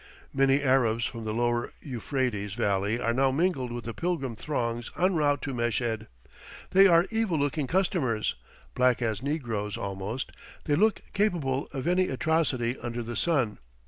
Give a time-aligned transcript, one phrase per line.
[0.33, 5.13] Many Arabs from the Lower Euphrates valley are now mingled with the pilgrim throngs en
[5.13, 6.07] route to Meshed.
[6.71, 8.33] They are evil looking customers,
[8.73, 10.31] black as negroes almost;
[10.63, 13.59] they look capable of any atrocity under the sun.